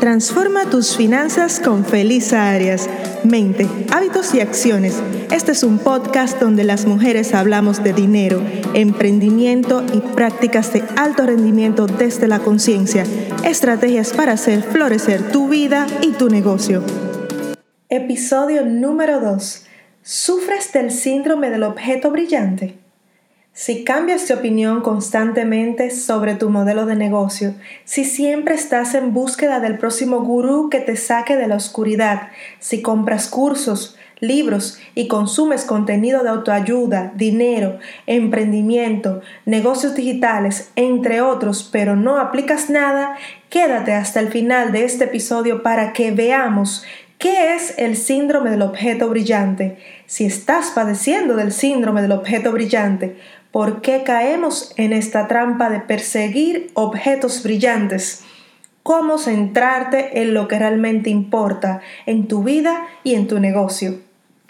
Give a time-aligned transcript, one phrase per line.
[0.00, 2.88] Transforma tus finanzas con Felisa Arias.
[3.24, 5.02] Mente, hábitos y acciones.
[5.32, 8.40] Este es un podcast donde las mujeres hablamos de dinero,
[8.74, 13.04] emprendimiento y prácticas de alto rendimiento desde la conciencia.
[13.44, 16.84] Estrategias para hacer florecer tu vida y tu negocio.
[17.88, 19.66] Episodio número 2.
[20.02, 22.78] ¿Sufres del síndrome del objeto brillante?
[23.60, 27.54] Si cambias de opinión constantemente sobre tu modelo de negocio,
[27.84, 32.28] si siempre estás en búsqueda del próximo gurú que te saque de la oscuridad,
[32.60, 41.68] si compras cursos, libros y consumes contenido de autoayuda, dinero, emprendimiento, negocios digitales, entre otros,
[41.72, 43.16] pero no aplicas nada,
[43.50, 46.84] quédate hasta el final de este episodio para que veamos
[47.18, 49.78] ¿Qué es el síndrome del objeto brillante?
[50.06, 53.16] Si estás padeciendo del síndrome del objeto brillante,
[53.50, 58.22] ¿Por qué caemos en esta trampa de perseguir objetos brillantes?
[58.82, 64.07] ¿Cómo centrarte en lo que realmente importa en tu vida y en tu negocio?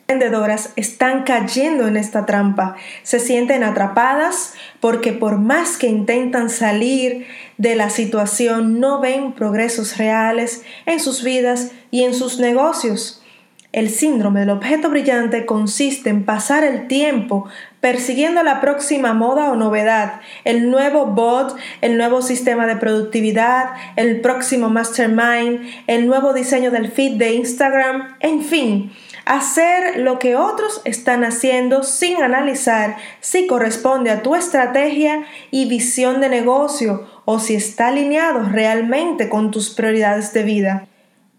[0.09, 2.77] Vendedoras están cayendo en esta trampa.
[3.03, 7.27] Se sienten atrapadas porque por más que intentan salir
[7.59, 13.23] de la situación no ven progresos reales en sus vidas y en sus negocios.
[13.71, 17.47] El síndrome del objeto brillante consiste en pasar el tiempo
[17.83, 24.23] persiguiendo la próxima moda o novedad, el nuevo bot, el nuevo sistema de productividad, el
[24.23, 28.91] próximo mastermind, el nuevo diseño del feed de Instagram, en fin,
[29.29, 36.23] hacer lo que otros están haciendo sin analizar si corresponde a tu estrategia y visión
[36.23, 40.87] de negocio o si está alineado realmente con tus prioridades de vida.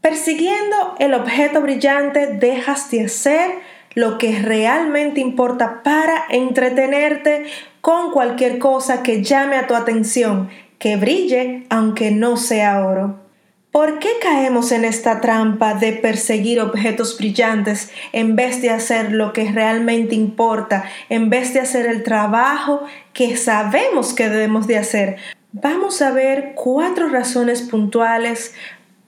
[0.01, 3.49] Persiguiendo el objeto brillante dejas de hacer
[3.95, 7.45] lo que realmente importa para entretenerte
[7.81, 13.28] con cualquier cosa que llame a tu atención, que brille aunque no sea oro.
[13.71, 19.31] ¿Por qué caemos en esta trampa de perseguir objetos brillantes en vez de hacer lo
[19.31, 22.81] que realmente importa, en vez de hacer el trabajo
[23.13, 25.17] que sabemos que debemos de hacer?
[25.51, 28.55] Vamos a ver cuatro razones puntuales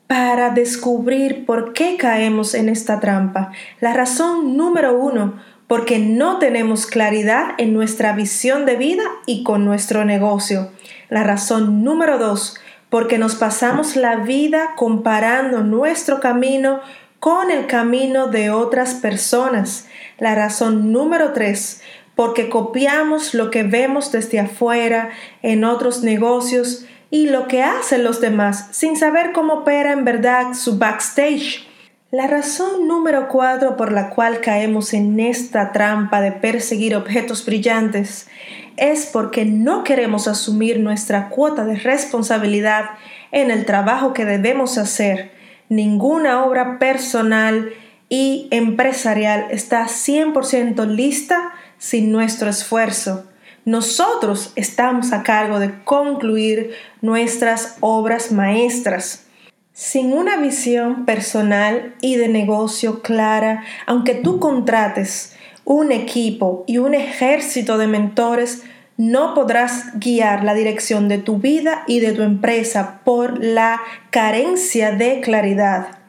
[0.05, 3.51] para descubrir por qué caemos en esta trampa.
[3.79, 9.65] La razón número uno, porque no tenemos claridad en nuestra visión de vida y con
[9.65, 10.69] nuestro negocio.
[11.09, 12.59] La razón número dos,
[12.91, 16.81] porque nos pasamos la vida comparando nuestro camino
[17.21, 19.87] con el camino de otras personas.
[20.19, 21.81] La razón número tres,
[22.15, 28.19] porque copiamos lo que vemos desde afuera en otros negocios y lo que hacen los
[28.19, 31.65] demás sin saber cómo opera en verdad su backstage.
[32.11, 38.27] La razón número cuatro por la cual caemos en esta trampa de perseguir objetos brillantes
[38.77, 42.91] es porque no queremos asumir nuestra cuota de responsabilidad
[43.31, 45.31] en el trabajo que debemos hacer.
[45.69, 47.71] Ninguna obra personal
[48.09, 53.25] y empresarial está 100% lista sin nuestro esfuerzo.
[53.63, 59.27] Nosotros estamos a cargo de concluir nuestras obras maestras.
[59.71, 66.93] Sin una visión personal y de negocio clara, aunque tú contrates un equipo y un
[66.93, 68.63] ejército de mentores,
[68.97, 74.91] no podrás guiar la dirección de tu vida y de tu empresa por la carencia
[74.91, 75.99] de claridad.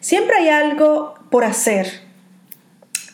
[0.00, 2.04] Siempre hay algo por hacer,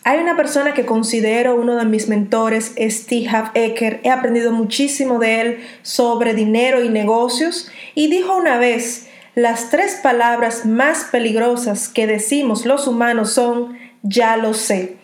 [0.03, 4.01] hay una persona que considero uno de mis mentores, Steve Ecker.
[4.03, 10.01] He aprendido muchísimo de él sobre dinero y negocios y dijo una vez, las tres
[10.03, 14.97] palabras más peligrosas que decimos los humanos son ya lo sé.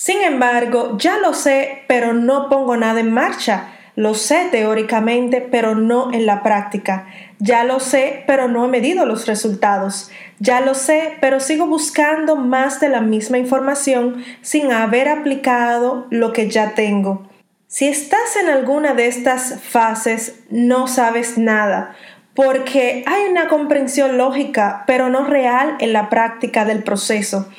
[0.00, 3.74] Sin embargo, ya lo sé, pero no pongo nada en marcha.
[3.96, 7.06] Lo sé teóricamente, pero no en la práctica.
[7.38, 10.10] Ya lo sé, pero no he medido los resultados.
[10.38, 16.32] Ya lo sé, pero sigo buscando más de la misma información sin haber aplicado lo
[16.32, 17.28] que ya tengo.
[17.66, 21.94] Si estás en alguna de estas fases, no sabes nada,
[22.32, 27.50] porque hay una comprensión lógica, pero no real en la práctica del proceso.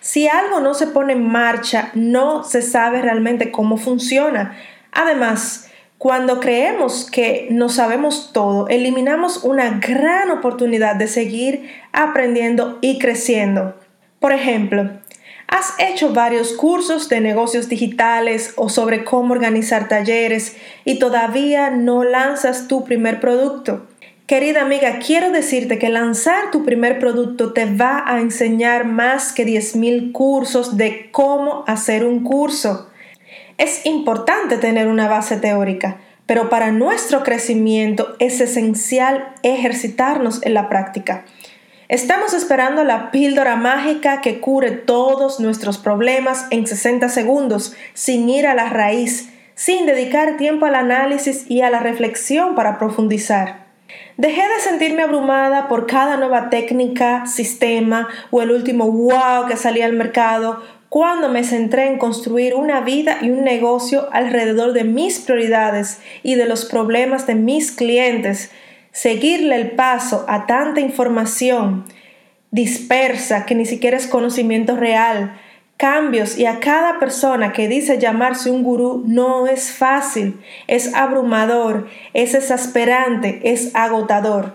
[0.00, 4.56] Si algo no se pone en marcha, no se sabe realmente cómo funciona.
[4.92, 5.68] Además,
[5.98, 13.74] cuando creemos que no sabemos todo, eliminamos una gran oportunidad de seguir aprendiendo y creciendo.
[14.20, 14.90] Por ejemplo,
[15.48, 22.04] has hecho varios cursos de negocios digitales o sobre cómo organizar talleres y todavía no
[22.04, 23.87] lanzas tu primer producto.
[24.28, 29.46] Querida amiga, quiero decirte que lanzar tu primer producto te va a enseñar más que
[29.46, 32.90] 10.000 cursos de cómo hacer un curso.
[33.56, 35.96] Es importante tener una base teórica,
[36.26, 41.24] pero para nuestro crecimiento es esencial ejercitarnos en la práctica.
[41.88, 48.46] Estamos esperando la píldora mágica que cure todos nuestros problemas en 60 segundos, sin ir
[48.46, 53.67] a la raíz, sin dedicar tiempo al análisis y a la reflexión para profundizar.
[54.16, 59.86] Dejé de sentirme abrumada por cada nueva técnica, sistema o el último wow que salía
[59.86, 65.20] al mercado cuando me centré en construir una vida y un negocio alrededor de mis
[65.20, 68.50] prioridades y de los problemas de mis clientes.
[68.92, 71.84] Seguirle el paso a tanta información
[72.50, 75.38] dispersa que ni siquiera es conocimiento real,
[75.78, 81.88] cambios y a cada persona que dice llamarse un gurú no es fácil, es abrumador,
[82.12, 84.54] es exasperante, es agotador.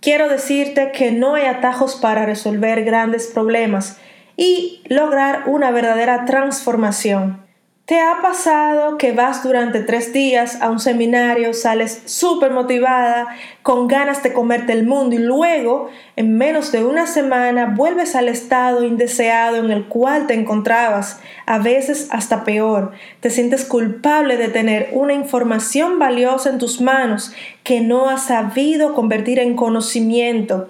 [0.00, 3.98] Quiero decirte que no hay atajos para resolver grandes problemas
[4.36, 7.41] y lograr una verdadera transformación.
[7.84, 13.26] ¿Te ha pasado que vas durante tres días a un seminario, sales súper motivada,
[13.64, 18.28] con ganas de comerte el mundo y luego, en menos de una semana, vuelves al
[18.28, 22.92] estado indeseado en el cual te encontrabas, a veces hasta peor?
[23.18, 27.32] Te sientes culpable de tener una información valiosa en tus manos
[27.64, 30.68] que no has sabido convertir en conocimiento.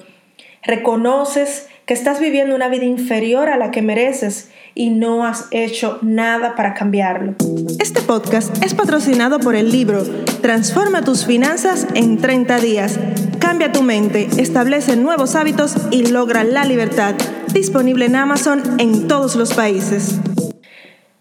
[0.62, 5.98] Reconoces que estás viviendo una vida inferior a la que mereces y no has hecho
[6.02, 7.34] nada para cambiarlo.
[7.80, 10.02] Este podcast es patrocinado por el libro
[10.40, 12.98] Transforma tus finanzas en 30 días.
[13.38, 17.14] Cambia tu mente, establece nuevos hábitos y logra la libertad.
[17.52, 20.20] Disponible en Amazon en todos los países.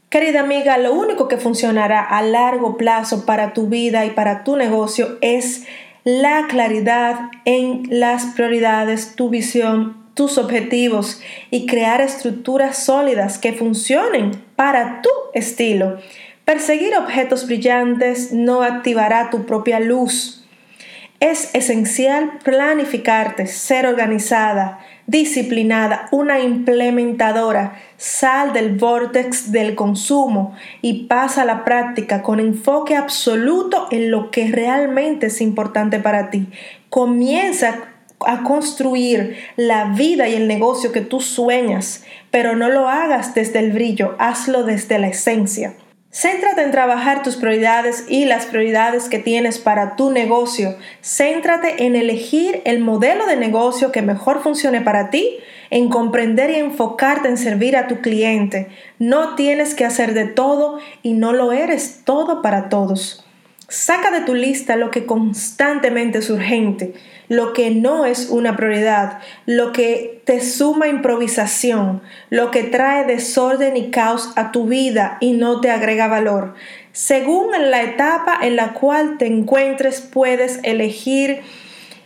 [0.10, 4.58] Querida amiga, lo único que funcionará a largo plazo para tu vida y para tu
[4.58, 5.64] negocio es
[6.04, 14.32] la claridad en las prioridades, tu visión, tus objetivos y crear estructuras sólidas que funcionen
[14.56, 15.98] para tu estilo.
[16.46, 20.46] Perseguir objetos brillantes no activará tu propia luz.
[21.20, 27.80] Es esencial planificarte, ser organizada, disciplinada, una implementadora.
[27.98, 34.32] Sal del vortex del consumo y pasa a la práctica con enfoque absoluto en lo
[34.32, 36.48] que realmente es importante para ti.
[36.90, 37.91] Comienza
[38.28, 43.60] a construir la vida y el negocio que tú sueñas, pero no lo hagas desde
[43.60, 45.74] el brillo, hazlo desde la esencia.
[46.14, 50.76] Céntrate en trabajar tus prioridades y las prioridades que tienes para tu negocio.
[51.02, 55.38] Céntrate en elegir el modelo de negocio que mejor funcione para ti,
[55.70, 58.68] en comprender y enfocarte en servir a tu cliente.
[59.00, 63.26] No tienes que hacer de todo y no lo eres todo para todos.
[63.72, 66.94] Saca de tu lista lo que constantemente es urgente,
[67.30, 73.78] lo que no es una prioridad, lo que te suma improvisación, lo que trae desorden
[73.78, 76.54] y caos a tu vida y no te agrega valor.
[76.92, 81.40] Según la etapa en la cual te encuentres, puedes elegir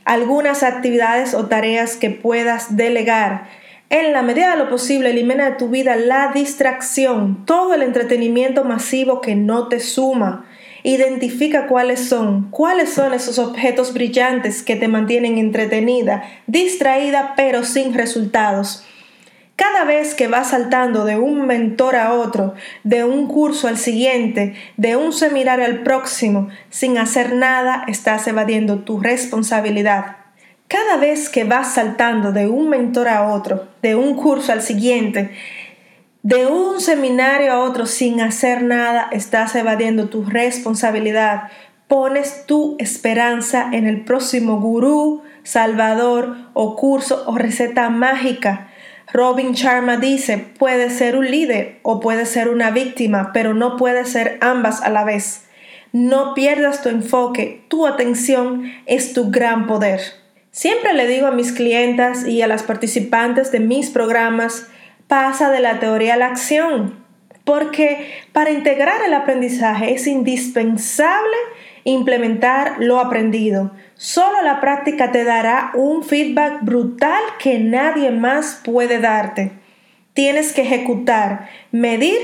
[0.03, 3.49] algunas actividades o tareas que puedas delegar.
[3.89, 8.63] En la medida de lo posible, elimina de tu vida la distracción, todo el entretenimiento
[8.65, 10.45] masivo que no te suma.
[10.87, 17.95] Identifica cuáles son, cuáles son esos objetos brillantes que te mantienen entretenida, distraída, pero sin
[17.95, 18.85] resultados.
[19.55, 22.53] Cada vez que vas saltando de un mentor a otro,
[22.83, 28.81] de un curso al siguiente, de un seminario al próximo, sin hacer nada, estás evadiendo
[28.81, 30.17] tu responsabilidad.
[30.67, 35.31] Cada vez que vas saltando de un mentor a otro, de un curso al siguiente,
[36.25, 41.51] de un seminario a otro sin hacer nada, estás evadiendo tu responsabilidad.
[41.87, 48.69] Pones tu esperanza en el próximo gurú, salvador o curso o receta mágica.
[49.13, 54.03] Robin Sharma dice, puede ser un líder o puede ser una víctima, pero no puede
[54.05, 55.45] ser ambas a la vez.
[55.91, 60.01] No pierdas tu enfoque, tu atención es tu gran poder.
[60.49, 64.69] Siempre le digo a mis clientas y a las participantes de mis programas,
[65.07, 67.03] pasa de la teoría a la acción,
[67.43, 71.37] porque para integrar el aprendizaje es indispensable
[71.85, 73.71] implementar lo aprendido.
[73.93, 79.51] Solo la práctica te dará un feedback brutal que nadie más puede darte.
[80.13, 82.17] Tienes que ejecutar, medir,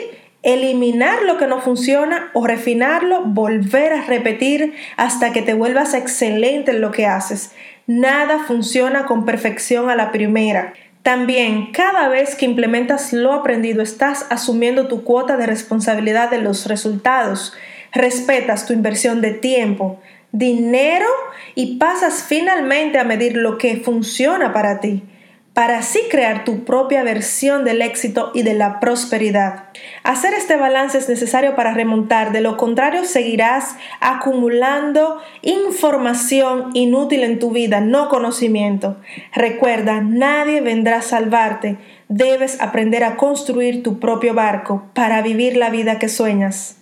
[0.43, 6.71] eliminar lo que no funciona o refinarlo, volver a repetir hasta que te vuelvas excelente
[6.71, 7.51] en lo que haces.
[7.85, 10.73] Nada funciona con perfección a la primera.
[11.03, 16.67] También, cada vez que implementas lo aprendido, estás asumiendo tu cuota de responsabilidad de los
[16.67, 17.53] resultados.
[17.91, 19.99] Respetas tu inversión de tiempo,
[20.31, 21.07] dinero
[21.55, 25.03] y pasas finalmente a medir lo que funciona para ti.
[25.61, 29.65] Para así crear tu propia versión del éxito y de la prosperidad.
[30.01, 37.37] Hacer este balance es necesario para remontar, de lo contrario seguirás acumulando información inútil en
[37.37, 38.97] tu vida, no conocimiento.
[39.35, 41.77] Recuerda, nadie vendrá a salvarte.
[42.09, 46.80] Debes aprender a construir tu propio barco para vivir la vida que sueñas.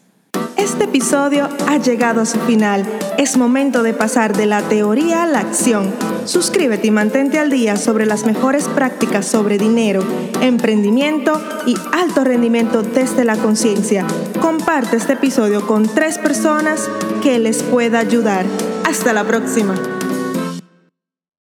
[0.59, 2.85] Este episodio ha llegado a su final.
[3.17, 5.89] Es momento de pasar de la teoría a la acción.
[6.25, 10.03] Suscríbete y mantente al día sobre las mejores prácticas sobre dinero,
[10.41, 14.05] emprendimiento y alto rendimiento desde la conciencia.
[14.41, 16.89] Comparte este episodio con tres personas
[17.23, 18.45] que les pueda ayudar.
[18.83, 19.75] Hasta la próxima.